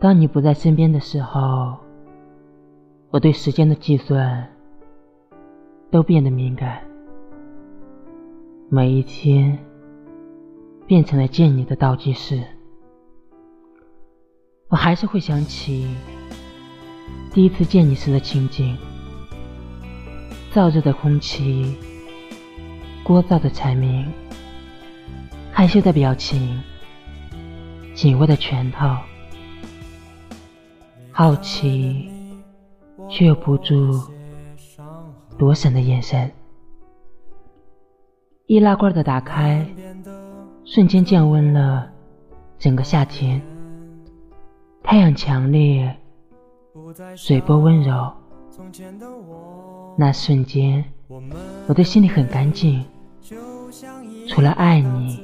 [0.00, 1.76] 当你不在身边的时候，
[3.10, 4.48] 我对时间的计算
[5.90, 6.82] 都变得敏感，
[8.68, 9.58] 每一天
[10.86, 12.42] 变成了见你的倒计时。
[14.68, 15.88] 我还是会想起
[17.32, 18.76] 第一次见你时的情景：
[20.52, 21.74] 燥热的空气，
[23.02, 24.06] 聒噪的蝉鸣，
[25.50, 26.62] 害羞的表情，
[27.98, 28.96] 紧握的拳头。
[31.10, 32.08] 好奇，
[33.10, 34.00] 却又不住
[35.36, 36.30] 躲闪的眼神。
[38.46, 39.66] 易拉罐的打开，
[40.64, 41.90] 瞬间降温了
[42.56, 43.42] 整个夏天。
[44.84, 45.92] 太阳强烈，
[47.16, 48.12] 水波温柔。
[49.96, 50.84] 那瞬间，
[51.66, 52.84] 我的心里很干净，
[54.28, 55.20] 除了爱你，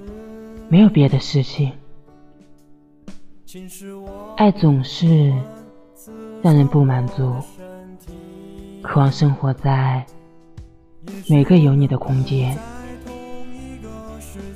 [0.69, 1.71] 没有别的事情。
[4.37, 5.33] 爱总是。
[6.43, 7.35] 让人不满足，
[8.83, 10.05] 渴望生活在
[11.27, 12.55] 每个有你的空间，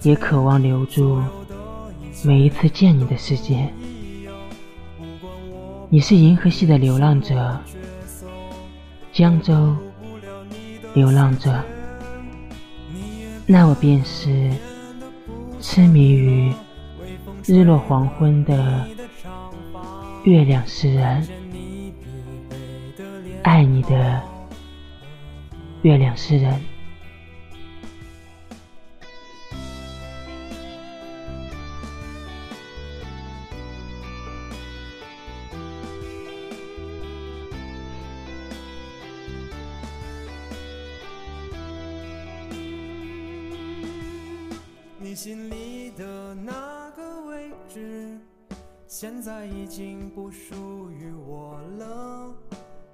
[0.03, 1.19] 也渴望留住
[2.23, 3.73] 每一次见你的时间。
[5.89, 7.59] 你是银河系的流浪者，
[9.11, 9.75] 江州
[10.93, 11.59] 流浪者，
[13.47, 14.51] 那我便是
[15.59, 16.53] 痴迷于
[17.51, 18.87] 日落黄昏的
[20.25, 21.27] 月亮诗人。
[23.43, 24.23] 爱你的
[25.81, 26.61] 月亮诗人，
[45.01, 45.68] 你心里
[48.91, 52.35] 现在已经不属于我了。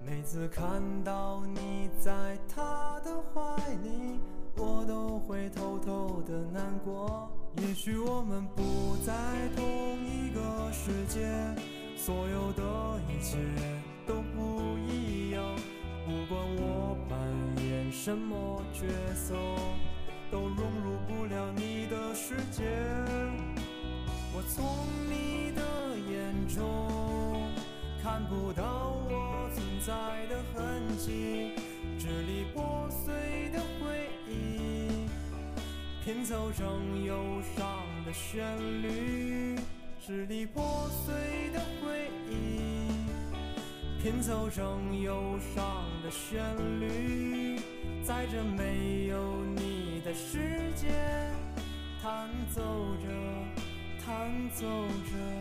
[0.04, 4.18] 每次看到你在他的怀里，
[4.56, 7.30] 我都会偷偷的难过。
[7.58, 9.14] 也许我们不在
[9.54, 9.64] 同
[10.04, 11.30] 一个世界，
[11.96, 13.38] 所有的一切
[14.04, 15.44] 都不一样。
[16.04, 19.32] 不管我扮演什么角色，
[20.28, 22.64] 都融入不了你的世界。
[29.86, 29.92] 在
[30.30, 31.52] 的痕迹，
[31.98, 34.88] 支离破碎的回忆，
[36.02, 37.14] 拼凑成忧
[37.54, 38.42] 伤的旋
[38.82, 39.58] 律。
[40.00, 41.14] 支离破碎
[41.52, 42.88] 的回忆，
[44.02, 46.42] 拼凑成忧伤的旋
[46.80, 47.60] 律，
[48.02, 50.88] 在这没有你的世界，
[52.02, 52.62] 弹奏
[53.02, 53.08] 着，
[54.02, 55.33] 弹奏着。